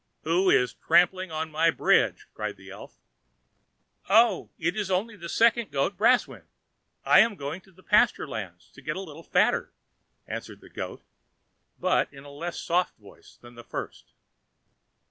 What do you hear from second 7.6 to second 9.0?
to the pasture lands to get a